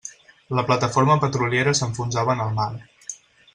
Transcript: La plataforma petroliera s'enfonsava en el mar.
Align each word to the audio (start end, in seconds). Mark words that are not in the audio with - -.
La 0.59 0.63
plataforma 0.69 1.17
petroliera 1.25 1.75
s'enfonsava 1.81 2.37
en 2.39 2.45
el 2.47 2.59
mar. 2.61 2.69